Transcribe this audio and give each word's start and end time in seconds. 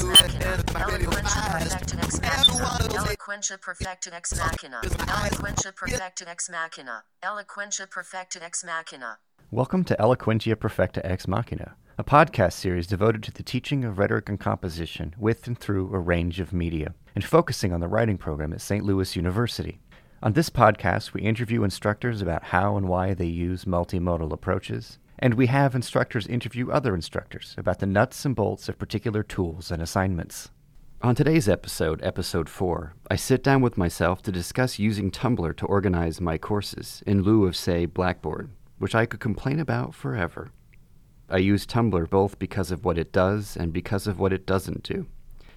Eloquentia 0.00 0.56
perfecta 3.60 4.14
ex 4.14 4.34
machina. 4.34 4.80
Eloquentia 4.82 5.76
perfecta 5.76 6.26
ex 6.26 6.48
machina. 6.48 7.02
Eloquentia 7.22 7.86
perfecta 7.86 8.42
ex 8.42 8.64
machina. 8.64 9.18
Welcome 9.50 9.84
to 9.84 9.94
Eloquentia 10.00 10.56
Perfecta 10.56 11.04
Ex 11.04 11.28
Machina, 11.28 11.74
a 11.98 12.04
podcast 12.04 12.54
series 12.54 12.86
devoted 12.86 13.22
to 13.24 13.32
the 13.32 13.42
teaching 13.42 13.84
of 13.84 13.98
rhetoric 13.98 14.30
and 14.30 14.40
composition 14.40 15.14
with 15.18 15.46
and 15.46 15.58
through 15.58 15.92
a 15.92 15.98
range 15.98 16.40
of 16.40 16.54
media, 16.54 16.94
and 17.14 17.22
focusing 17.22 17.74
on 17.74 17.80
the 17.80 17.88
writing 17.88 18.16
program 18.16 18.54
at 18.54 18.62
St. 18.62 18.86
Louis 18.86 19.14
University. 19.16 19.80
On 20.22 20.32
this 20.32 20.48
podcast, 20.48 21.12
we 21.12 21.20
interview 21.20 21.62
instructors 21.62 22.22
about 22.22 22.44
how 22.44 22.78
and 22.78 22.88
why 22.88 23.12
they 23.12 23.26
use 23.26 23.66
multimodal 23.66 24.32
approaches, 24.32 24.98
and 25.20 25.34
we 25.34 25.46
have 25.46 25.74
instructors 25.74 26.26
interview 26.26 26.70
other 26.70 26.94
instructors 26.94 27.54
about 27.58 27.78
the 27.78 27.86
nuts 27.86 28.24
and 28.24 28.34
bolts 28.34 28.68
of 28.68 28.78
particular 28.78 29.22
tools 29.22 29.70
and 29.70 29.82
assignments. 29.82 30.50
On 31.02 31.14
today's 31.14 31.48
episode, 31.48 32.00
episode 32.02 32.48
4, 32.48 32.94
I 33.10 33.16
sit 33.16 33.44
down 33.44 33.60
with 33.60 33.76
myself 33.76 34.22
to 34.22 34.32
discuss 34.32 34.78
using 34.78 35.10
Tumblr 35.10 35.56
to 35.56 35.66
organize 35.66 36.20
my 36.20 36.38
courses 36.38 37.02
in 37.06 37.22
lieu 37.22 37.46
of, 37.46 37.54
say, 37.54 37.84
Blackboard, 37.84 38.50
which 38.78 38.94
I 38.94 39.06
could 39.06 39.20
complain 39.20 39.60
about 39.60 39.94
forever. 39.94 40.50
I 41.28 41.38
use 41.38 41.66
Tumblr 41.66 42.08
both 42.10 42.38
because 42.38 42.70
of 42.70 42.84
what 42.84 42.98
it 42.98 43.12
does 43.12 43.56
and 43.56 43.72
because 43.72 44.06
of 44.06 44.18
what 44.18 44.32
it 44.32 44.46
doesn't 44.46 44.82
do. 44.82 45.06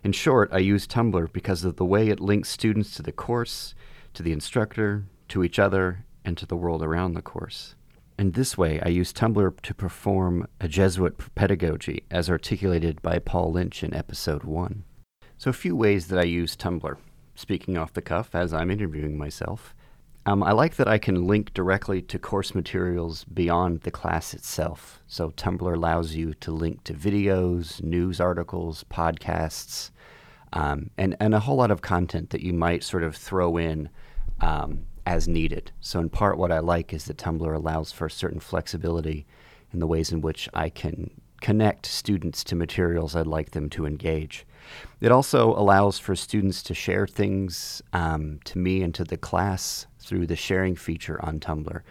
In 0.04 0.12
short, 0.12 0.50
I 0.52 0.58
use 0.58 0.86
Tumblr 0.86 1.32
because 1.32 1.64
of 1.64 1.78
the 1.78 1.86
way 1.86 2.10
it 2.10 2.20
links 2.20 2.50
students 2.50 2.94
to 2.96 3.02
the 3.02 3.14
course, 3.14 3.76
to 4.14 4.24
the 4.24 4.34
instructor, 4.34 5.06
to 5.30 5.44
each 5.44 5.58
other, 5.58 6.06
and 6.26 6.38
to 6.38 6.46
the 6.46 6.58
world 6.58 6.84
around 6.84 7.14
the 7.14 7.22
course. 7.22 7.76
In 8.18 8.32
this 8.32 8.58
way, 8.58 8.80
I 8.82 8.90
use 8.90 9.12
Tumblr 9.12 9.60
to 9.62 9.74
perform 9.74 10.48
a 10.60 10.68
Jesuit 10.68 11.16
pedagogy 11.34 12.04
as 12.12 12.30
articulated 12.30 13.02
by 13.02 13.18
Paul 13.20 13.52
Lynch 13.52 13.84
in 13.84 13.94
episode 13.94 14.44
1. 14.44 14.84
So, 15.38 15.50
a 15.50 15.54
few 15.54 15.76
ways 15.76 16.08
that 16.08 16.20
I 16.20 16.24
use 16.24 16.56
Tumblr, 16.56 16.96
speaking 17.34 17.78
off 17.78 17.94
the 17.94 18.02
cuff 18.02 18.36
as 18.36 18.54
I'm 18.54 18.70
interviewing 18.70 19.18
myself. 19.18 19.74
Um, 20.26 20.42
I 20.42 20.54
like 20.54 20.76
that 20.76 20.88
I 20.88 21.00
can 21.00 21.28
link 21.28 21.54
directly 21.54 22.02
to 22.04 22.20
course 22.20 22.56
materials 22.56 23.26
beyond 23.26 23.82
the 23.82 23.92
class 23.92 24.34
itself. 24.34 25.02
So 25.06 25.32
Tumblr 25.32 25.74
allows 25.74 26.16
you 26.16 26.34
to 26.36 26.52
link 26.52 26.84
to 26.86 26.94
videos, 26.94 27.84
news 27.84 28.22
articles, 28.22 28.86
podcasts, 28.90 29.92
um, 30.54 30.92
and, 30.98 31.18
and 31.20 31.34
a 31.34 31.40
whole 31.40 31.58
lot 31.58 31.72
of 31.72 31.82
content 31.82 32.30
that 32.30 32.42
you 32.42 32.54
might 32.54 32.84
sort 32.84 33.04
of 33.04 33.18
throw 33.18 33.58
in 33.58 33.90
um, 34.40 34.86
as 35.06 35.28
needed. 35.28 35.72
So, 35.82 36.00
in 36.00 36.10
part, 36.10 36.38
what 36.38 36.52
I 36.52 36.60
like 36.60 36.94
is 36.94 37.06
that 37.06 37.18
Tumblr 37.18 37.56
allows 37.56 37.92
for 37.92 38.06
a 38.06 38.12
certain 38.12 38.40
flexibility 38.40 39.26
in 39.72 39.80
the 39.80 39.88
ways 39.88 40.12
in 40.12 40.22
which 40.22 40.48
I 40.54 40.70
can 40.70 41.10
connect 41.42 41.86
students 41.86 42.44
to 42.46 42.56
materials 42.56 43.16
I'd 43.16 43.28
like 43.28 43.52
them 43.52 43.70
to 43.72 43.86
engage. 43.86 44.46
It 45.02 45.12
also 45.12 45.54
allows 45.56 46.00
for 46.00 46.16
students 46.16 46.64
to 46.64 46.74
share 46.74 47.06
things 47.06 47.82
um, 47.92 48.40
to 48.46 48.58
me 48.58 48.82
and 48.82 48.96
to 48.96 49.04
the 49.04 49.18
class 49.18 49.86
through 50.00 50.28
the 50.28 50.38
sharing 50.38 50.76
feature 50.76 51.24
on 51.24 51.42
Tumblr. 51.42 51.82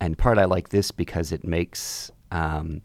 And 0.00 0.18
part 0.18 0.38
I 0.38 0.44
like 0.44 0.68
this 0.68 0.90
because 0.90 1.32
it 1.32 1.44
makes 1.44 2.10
um, 2.30 2.82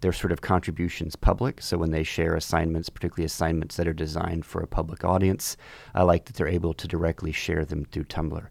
their 0.00 0.12
sort 0.12 0.32
of 0.32 0.40
contributions 0.40 1.14
public. 1.14 1.60
So 1.60 1.76
when 1.76 1.90
they 1.90 2.04
share 2.04 2.34
assignments, 2.34 2.88
particularly 2.88 3.26
assignments 3.26 3.76
that 3.76 3.88
are 3.88 3.92
designed 3.92 4.46
for 4.46 4.62
a 4.62 4.66
public 4.66 5.04
audience, 5.04 5.56
I 5.94 6.02
like 6.02 6.24
that 6.24 6.36
they're 6.36 6.48
able 6.48 6.74
to 6.74 6.88
directly 6.88 7.32
share 7.32 7.64
them 7.64 7.84
through 7.84 8.04
Tumblr. 8.04 8.46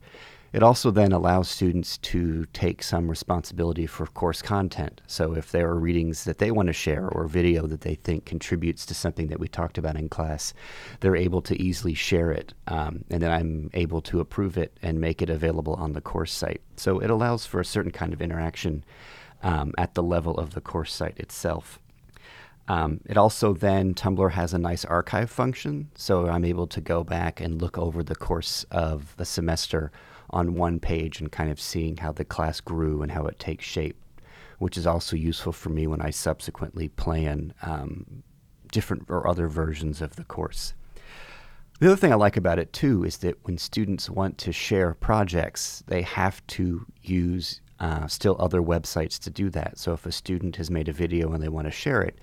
It 0.52 0.64
also 0.64 0.90
then 0.90 1.12
allows 1.12 1.48
students 1.48 1.98
to 2.00 2.46
take 2.54 2.82
some 2.82 3.08
responsibility 3.08 3.86
for 3.86 4.08
course 4.08 4.42
content. 4.42 5.02
So 5.06 5.34
if 5.34 5.52
there 5.52 5.70
are 5.70 5.80
readings 5.80 6.24
that 6.24 6.40
they 6.40 6.50
want 6.50 6.68
to 6.68 6.74
share 6.74 7.08
or 7.08 7.28
video 7.28 7.68
that 7.68 7.82
they 7.82 7.96
think 7.96 8.26
contributes 8.26 8.86
to 8.88 8.96
something 8.96 9.28
that 9.28 9.40
we 9.40 9.48
talked 9.48 9.78
about 9.78 9.96
in 9.96 10.10
class, 10.10 10.54
they're 11.02 11.16
able 11.16 11.44
to 11.44 11.62
easily 11.62 11.94
share 11.94 12.32
it. 12.32 12.54
Um, 12.68 13.06
and 13.12 13.22
then 13.22 13.32
I'm 13.32 13.70
able 13.74 14.02
to 14.02 14.20
approve 14.20 14.58
it 14.58 14.76
and 14.82 15.00
make 15.00 15.22
it 15.22 15.30
available 15.30 15.76
on 15.76 15.94
the 15.94 16.02
course 16.02 16.34
site. 16.34 16.62
So 16.78 17.00
it 17.00 17.12
allows 17.12 17.46
for 17.46 17.60
a 17.60 17.66
certain 17.66 17.92
kind 17.92 18.12
of 18.12 18.22
interaction 18.22 18.84
um, 19.44 19.74
at 19.78 19.94
the 19.94 20.04
level 20.04 20.36
of 20.38 20.56
the 20.56 20.62
course 20.62 20.94
site 20.94 21.20
itself. 21.20 21.80
Um, 22.68 23.02
it 23.06 23.18
also 23.18 23.54
then, 23.54 23.96
Tumblr 23.96 24.32
has 24.32 24.54
a 24.54 24.60
nice 24.60 24.86
archive 24.86 25.32
function, 25.32 25.90
so 25.96 26.28
I'm 26.28 26.46
able 26.46 26.68
to 26.68 26.80
go 26.80 27.04
back 27.04 27.42
and 27.42 27.60
look 27.60 27.80
over 27.80 28.04
the 28.04 28.16
course 28.16 28.64
of 28.70 29.16
the 29.18 29.26
semester 29.26 29.92
on 30.30 30.56
one 30.56 30.80
page 30.80 31.20
and 31.20 31.32
kind 31.32 31.52
of 31.52 31.60
seeing 31.60 31.98
how 31.98 32.12
the 32.12 32.26
class 32.26 32.62
grew 32.62 33.02
and 33.02 33.12
how 33.12 33.26
it 33.26 33.40
takes 33.40 33.66
shape, 33.66 33.98
which 34.60 34.78
is 34.78 34.88
also 34.88 35.16
useful 35.16 35.52
for 35.52 35.70
me 35.70 35.88
when 35.88 36.02
I 36.02 36.10
subsequently 36.10 36.90
plan 36.90 37.54
um, 37.62 38.24
different 38.72 39.06
or 39.10 39.28
other 39.28 39.48
versions 39.48 40.02
of 40.02 40.16
the 40.16 40.24
course. 40.24 40.74
The 41.80 41.88
other 41.88 41.96
thing 41.96 42.12
I 42.12 42.16
like 42.16 42.36
about 42.36 42.60
it 42.60 42.74
too 42.74 43.06
is 43.06 43.18
that 43.20 43.38
when 43.44 43.58
students 43.58 44.10
want 44.10 44.38
to 44.40 44.52
share 44.52 44.94
projects, 44.96 45.82
they 45.88 46.02
have 46.02 46.46
to 46.48 46.86
use 47.02 47.62
uh, 47.80 48.06
still 48.08 48.36
other 48.38 48.62
websites 48.62 49.18
to 49.20 49.30
do 49.30 49.50
that. 49.52 49.78
So 49.78 49.94
if 49.94 50.06
a 50.06 50.12
student 50.12 50.58
has 50.58 50.70
made 50.70 50.90
a 50.90 50.94
video 50.94 51.32
and 51.32 51.42
they 51.42 51.48
want 51.48 51.68
to 51.68 51.72
share 51.72 52.02
it, 52.02 52.20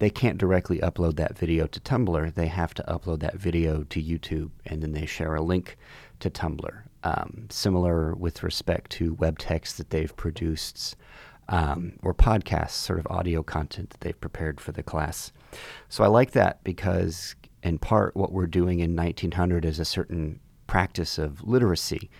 they 0.00 0.10
can't 0.10 0.38
directly 0.38 0.80
upload 0.80 1.16
that 1.16 1.38
video 1.38 1.68
to 1.68 1.80
Tumblr. 1.80 2.34
They 2.34 2.48
have 2.48 2.74
to 2.74 2.82
upload 2.82 3.20
that 3.20 3.36
video 3.36 3.84
to 3.84 4.02
YouTube 4.02 4.50
and 4.66 4.82
then 4.82 4.92
they 4.92 5.06
share 5.06 5.36
a 5.36 5.40
link 5.40 5.78
to 6.20 6.30
Tumblr. 6.30 6.82
Um, 7.02 7.46
similar 7.50 8.14
with 8.14 8.42
respect 8.42 8.90
to 8.92 9.14
web 9.14 9.38
text 9.38 9.78
that 9.78 9.90
they've 9.90 10.14
produced 10.16 10.96
um, 11.48 11.92
or 12.02 12.12
podcasts, 12.12 12.70
sort 12.70 12.98
of 12.98 13.06
audio 13.08 13.42
content 13.42 13.90
that 13.90 14.00
they've 14.00 14.20
prepared 14.20 14.60
for 14.60 14.72
the 14.72 14.82
class. 14.82 15.32
So 15.88 16.02
I 16.02 16.08
like 16.08 16.32
that 16.32 16.64
because, 16.64 17.36
in 17.62 17.78
part, 17.78 18.16
what 18.16 18.32
we're 18.32 18.46
doing 18.46 18.80
in 18.80 18.96
1900 18.96 19.64
is 19.64 19.78
a 19.78 19.84
certain 19.84 20.40
practice 20.66 21.18
of 21.18 21.44
literacy, 21.44 22.10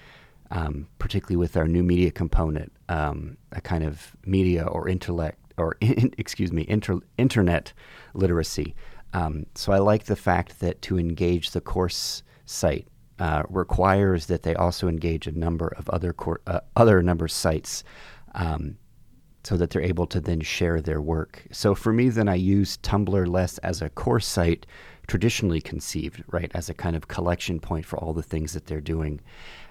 um, 0.50 0.86
particularly 0.98 1.36
with 1.36 1.56
our 1.56 1.66
new 1.66 1.82
media 1.82 2.12
component, 2.12 2.72
um, 2.88 3.36
a 3.52 3.60
kind 3.60 3.82
of 3.82 4.16
media 4.24 4.64
or 4.64 4.88
intellect 4.88 5.38
or 5.58 5.76
in, 5.80 6.12
excuse 6.18 6.52
me, 6.52 6.64
inter, 6.68 7.00
internet 7.18 7.72
literacy. 8.14 8.74
Um, 9.12 9.46
so 9.54 9.72
I 9.72 9.78
like 9.78 10.04
the 10.04 10.16
fact 10.16 10.60
that 10.60 10.82
to 10.82 10.98
engage 10.98 11.50
the 11.50 11.60
course 11.60 12.22
site 12.44 12.86
uh, 13.18 13.42
requires 13.48 14.26
that 14.26 14.42
they 14.42 14.54
also 14.54 14.88
engage 14.88 15.26
a 15.26 15.38
number 15.38 15.68
of 15.78 15.88
other 15.90 16.12
cor- 16.12 16.40
uh, 16.46 16.60
other 16.74 17.02
number 17.02 17.28
sites, 17.28 17.84
um, 18.34 18.76
so 19.44 19.56
that 19.56 19.70
they're 19.70 19.82
able 19.82 20.06
to 20.06 20.20
then 20.20 20.40
share 20.40 20.80
their 20.80 21.00
work. 21.00 21.44
So 21.52 21.74
for 21.74 21.92
me, 21.92 22.08
then 22.08 22.28
I 22.28 22.34
use 22.34 22.78
Tumblr 22.78 23.28
less 23.28 23.58
as 23.58 23.80
a 23.80 23.88
course 23.88 24.26
site, 24.26 24.66
traditionally 25.06 25.60
conceived, 25.60 26.24
right, 26.32 26.50
as 26.52 26.68
a 26.68 26.74
kind 26.74 26.96
of 26.96 27.06
collection 27.06 27.60
point 27.60 27.86
for 27.86 27.96
all 27.98 28.12
the 28.12 28.24
things 28.24 28.54
that 28.54 28.66
they're 28.66 28.80
doing, 28.80 29.20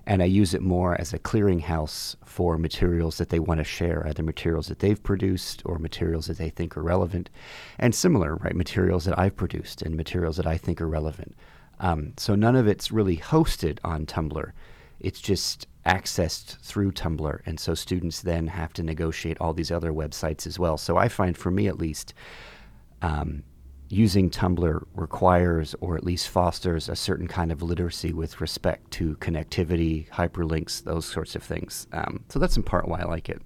and 0.08 0.22
I 0.22 0.26
use 0.26 0.54
it 0.54 0.62
more 0.62 1.00
as 1.00 1.14
a 1.14 1.20
clearinghouse 1.20 2.16
for 2.24 2.58
materials 2.58 3.18
that 3.18 3.30
they 3.30 3.40
want 3.40 3.60
to 3.60 3.66
share, 3.66 4.08
either 4.08 4.24
materials 4.24 4.68
that 4.68 4.80
they've 4.80 5.04
produced 5.04 5.62
or 5.66 5.78
materials 5.78 6.28
that 6.28 6.38
they 6.38 6.50
think 6.50 6.78
are 6.78 6.84
relevant, 6.84 7.30
and 7.78 7.94
similar, 7.94 8.36
right, 8.36 8.56
materials 8.56 9.04
that 9.06 9.20
I've 9.20 9.36
produced 9.36 9.82
and 9.82 9.98
materials 9.98 10.38
that 10.38 10.48
I 10.48 10.58
think 10.58 10.80
are 10.80 10.88
relevant. 10.88 11.36
Um, 11.80 12.14
so 12.18 12.36
none 12.36 12.56
of 12.56 12.68
it's 12.68 12.92
really 12.92 13.18
hosted 13.18 13.80
on 13.84 14.06
Tumblr. 14.06 14.52
It's 15.00 15.22
just 15.22 15.68
accessed 15.86 16.60
through 16.62 16.92
Tumblr. 16.92 17.40
And 17.46 17.60
so 17.60 17.74
students 17.74 18.22
then 18.22 18.48
have 18.48 18.74
to 18.74 18.84
negotiate 18.84 19.38
all 19.40 19.54
these 19.54 19.72
other 19.72 19.92
websites 19.92 20.48
as 20.48 20.58
well. 20.58 20.78
So 20.78 20.98
I 20.98 21.08
find, 21.08 21.38
for 21.38 21.52
me 21.52 21.68
at 21.68 21.78
least, 21.78 22.14
um, 23.02 23.44
using 23.90 24.30
Tumblr 24.30 24.84
requires 24.96 25.76
or 25.80 25.96
at 25.96 26.04
least 26.04 26.30
fosters 26.30 26.90
a 26.90 26.96
certain 26.96 27.28
kind 27.28 27.52
of 27.52 27.62
literacy 27.62 28.14
with 28.14 28.42
respect 28.42 28.90
to 28.92 29.16
connectivity, 29.18 30.10
hyperlinks, 30.10 30.84
those 30.84 31.06
sorts 31.06 31.36
of 31.36 31.44
things. 31.44 31.88
Um, 31.92 32.24
so 32.30 32.40
that's 32.40 32.58
in 32.58 32.64
part 32.64 32.88
why 32.88 33.02
I 33.02 33.06
like 33.06 33.30
it. 33.30 33.42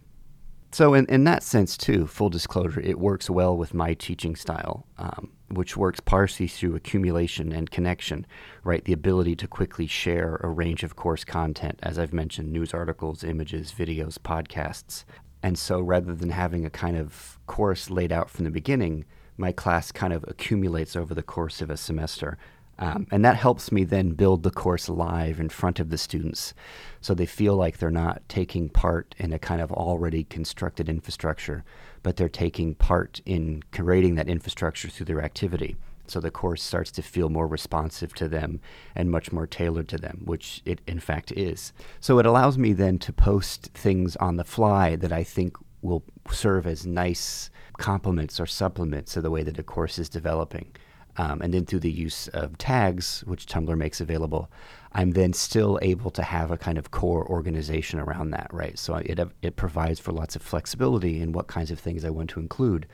So, 0.71 0.93
in, 0.93 1.05
in 1.07 1.23
that 1.23 1.43
sense, 1.43 1.75
too, 1.75 2.05
full 2.05 2.29
disclosure, 2.29 2.79
it 2.79 2.99
works 2.99 3.29
well 3.29 3.57
with 3.57 3.73
my 3.73 3.93
teaching 3.95 4.35
style. 4.35 4.85
Um, 4.97 5.31
which 5.49 5.75
works 5.75 5.99
partially 5.99 6.47
through 6.47 6.75
accumulation 6.75 7.51
and 7.51 7.71
connection, 7.71 8.25
right? 8.63 8.85
The 8.85 8.93
ability 8.93 9.35
to 9.37 9.47
quickly 9.47 9.87
share 9.87 10.35
a 10.41 10.47
range 10.47 10.83
of 10.83 10.95
course 10.95 11.23
content, 11.23 11.79
as 11.81 11.97
I've 11.97 12.13
mentioned, 12.13 12.51
news 12.51 12.73
articles, 12.73 13.23
images, 13.23 13.73
videos, 13.75 14.17
podcasts. 14.17 15.05
And 15.41 15.57
so 15.57 15.79
rather 15.79 16.13
than 16.13 16.29
having 16.29 16.65
a 16.65 16.69
kind 16.69 16.97
of 16.97 17.39
course 17.47 17.89
laid 17.89 18.11
out 18.11 18.29
from 18.29 18.45
the 18.45 18.51
beginning, 18.51 19.05
my 19.37 19.51
class 19.51 19.91
kind 19.91 20.13
of 20.13 20.25
accumulates 20.27 20.95
over 20.95 21.13
the 21.13 21.23
course 21.23 21.61
of 21.61 21.69
a 21.69 21.77
semester. 21.77 22.37
Um, 22.79 23.07
and 23.11 23.25
that 23.25 23.35
helps 23.35 23.73
me 23.73 23.83
then 23.83 24.11
build 24.11 24.43
the 24.43 24.51
course 24.51 24.87
live 24.87 25.39
in 25.39 25.49
front 25.49 25.81
of 25.81 25.89
the 25.89 25.97
students 25.97 26.53
so 27.01 27.13
they 27.13 27.25
feel 27.25 27.55
like 27.55 27.77
they're 27.77 27.91
not 27.91 28.27
taking 28.29 28.69
part 28.69 29.15
in 29.17 29.33
a 29.33 29.39
kind 29.39 29.61
of 29.61 29.71
already 29.73 30.23
constructed 30.23 30.87
infrastructure, 30.87 31.65
but 32.03 32.15
they're 32.15 32.29
taking 32.29 32.75
part 32.75 33.21
in 33.25 33.63
creating 33.71 34.15
that 34.15 34.29
infrastructure 34.29 34.87
through 34.87 35.07
their 35.07 35.21
activity. 35.21 35.75
So 36.07 36.21
the 36.21 36.31
course 36.31 36.63
starts 36.63 36.89
to 36.91 37.01
feel 37.01 37.29
more 37.29 37.47
responsive 37.47 38.13
to 38.15 38.29
them 38.29 38.61
and 38.95 39.11
much 39.11 39.31
more 39.31 39.45
tailored 39.45 39.89
to 39.89 39.97
them, 39.97 40.21
which 40.23 40.61
it 40.65 40.79
in 40.87 40.99
fact 40.99 41.33
is. 41.33 41.73
So 41.99 42.17
it 42.17 42.25
allows 42.25 42.57
me 42.57 42.71
then 42.71 42.97
to 42.99 43.13
post 43.13 43.71
things 43.73 44.15
on 44.15 44.37
the 44.37 44.43
fly 44.45 44.95
that 44.95 45.11
I 45.11 45.23
think 45.23 45.57
will 45.81 46.03
serve 46.31 46.65
as 46.65 46.85
nice 46.85 47.49
complements 47.77 48.39
or 48.39 48.45
supplements 48.45 49.13
to 49.13 49.21
the 49.21 49.31
way 49.31 49.43
that 49.43 49.59
a 49.59 49.63
course 49.63 49.99
is 49.99 50.09
developing. 50.09 50.71
Um, 51.19 51.41
and 51.41 51.53
then 51.53 51.65
through 51.65 51.81
the 51.81 51.91
use 51.91 52.29
of 52.29 52.57
tags, 52.57 53.25
which 53.27 53.45
Tumblr 53.45 53.77
makes 53.77 53.99
available, 53.99 54.49
I'm 54.93 55.11
then 55.11 55.33
still 55.33 55.77
able 55.81 56.11
to 56.11 56.23
have 56.23 56.49
a 56.49 56.57
kind 56.57 56.77
of 56.77 56.91
core 56.91 57.27
organization 57.27 57.99
around 57.99 58.31
that, 58.31 58.47
right? 58.53 58.79
So 58.79 58.95
it, 58.95 59.19
it 59.41 59.57
provides 59.57 59.99
for 59.99 60.13
lots 60.13 60.37
of 60.37 60.41
flexibility 60.41 61.19
in 61.19 61.33
what 61.33 61.47
kinds 61.47 61.71
of 61.71 61.79
things 61.79 62.05
I 62.05 62.09
want 62.09 62.29
to 62.29 62.39
include. 62.39 62.87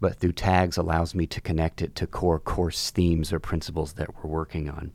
But 0.00 0.16
through 0.16 0.32
tags 0.32 0.76
allows 0.76 1.14
me 1.14 1.24
to 1.28 1.40
connect 1.40 1.82
it 1.82 1.94
to 1.94 2.08
core 2.08 2.40
course 2.40 2.90
themes 2.90 3.32
or 3.32 3.38
principles 3.38 3.92
that 3.92 4.10
we're 4.16 4.28
working 4.28 4.68
on. 4.68 4.90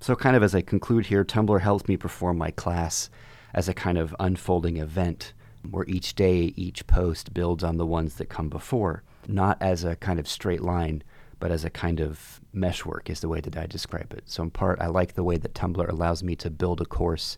So, 0.00 0.16
kind 0.16 0.34
of 0.34 0.42
as 0.42 0.56
I 0.56 0.60
conclude 0.60 1.06
here, 1.06 1.24
Tumblr 1.24 1.60
helps 1.60 1.86
me 1.86 1.96
perform 1.96 2.36
my 2.36 2.50
class 2.50 3.10
as 3.54 3.68
a 3.68 3.74
kind 3.74 3.96
of 3.96 4.12
unfolding 4.18 4.78
event 4.78 5.34
where 5.70 5.84
each 5.86 6.16
day, 6.16 6.52
each 6.56 6.84
post 6.88 7.32
builds 7.32 7.62
on 7.62 7.76
the 7.76 7.86
ones 7.86 8.16
that 8.16 8.28
come 8.28 8.48
before, 8.48 9.04
not 9.28 9.56
as 9.62 9.84
a 9.84 9.94
kind 9.94 10.18
of 10.18 10.26
straight 10.26 10.62
line, 10.62 11.04
but 11.42 11.50
as 11.50 11.64
a 11.64 11.70
kind 11.70 11.98
of 11.98 12.40
meshwork, 12.52 13.10
is 13.10 13.18
the 13.18 13.28
way 13.28 13.40
that 13.40 13.56
I 13.56 13.66
describe 13.66 14.12
it. 14.12 14.22
So, 14.26 14.44
in 14.44 14.50
part, 14.52 14.80
I 14.80 14.86
like 14.86 15.14
the 15.14 15.24
way 15.24 15.38
that 15.38 15.54
Tumblr 15.54 15.88
allows 15.88 16.22
me 16.22 16.36
to 16.36 16.50
build 16.50 16.80
a 16.80 16.84
course 16.84 17.36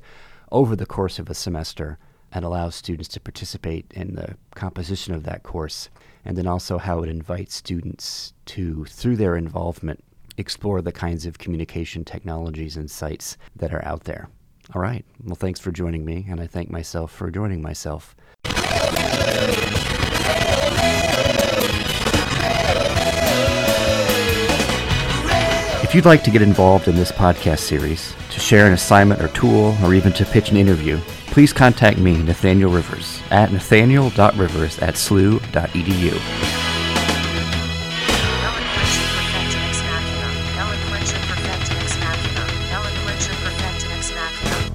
over 0.53 0.77
the 0.77 0.85
course 0.85 1.19
of 1.19 1.31
a 1.31 1.35
semester 1.35 1.99
and 2.31 2.45
allows 2.45 2.75
students 2.75 3.09
to 3.09 3.21
participate 3.21 3.91
in 3.95 4.15
the 4.15 4.37
composition 4.55 5.15
of 5.15 5.23
that 5.25 5.43
course, 5.43 5.89
and 6.23 6.37
then 6.37 6.47
also 6.47 6.77
how 6.77 7.03
it 7.03 7.09
invites 7.09 7.55
students 7.55 8.35
to, 8.45 8.85
through 8.85 9.17
their 9.17 9.37
involvement, 9.37 10.05
explore 10.37 10.83
the 10.83 10.93
kinds 10.93 11.25
of 11.25 11.39
communication 11.39 12.05
technologies 12.05 12.77
and 12.77 12.91
sites 12.91 13.39
that 13.57 13.73
are 13.73 13.85
out 13.87 14.05
there. 14.05 14.29
All 14.75 14.83
right. 14.83 15.07
Well, 15.23 15.35
thanks 15.35 15.61
for 15.61 15.73
joining 15.73 16.05
me, 16.05 16.27
and 16.29 16.43
I 16.43 16.47
thank 16.47 16.71
myself 16.71 17.11
for 17.11 17.31
joining 17.31 17.62
myself. 17.62 18.15
If 25.94 25.99
you'd 25.99 26.06
like 26.06 26.25
to 26.25 26.32
get 26.32 26.43
involved 26.43 26.88
in 26.88 26.96
this 26.96 27.12
podcast 27.12 27.61
series, 27.61 28.17
to 28.31 28.41
share 28.41 28.67
an 28.67 28.73
assignment 28.73 29.23
or 29.23 29.29
tool, 29.29 29.76
or 29.81 29.94
even 29.94 30.12
to 30.14 30.25
pitch 30.25 30.50
an 30.50 30.56
interview, 30.56 30.99
please 31.29 31.52
contact 31.52 31.99
me, 31.99 32.20
Nathaniel 32.20 32.69
Rivers, 32.69 33.23
at 33.31 33.52
nathaniel.rivers 33.52 34.81
at 34.81 34.94
slu.edu. 34.94 36.19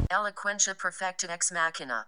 Eloquentia 0.10 0.78
perfecta 0.78 1.30
ex 1.30 1.52
machina 1.52 2.06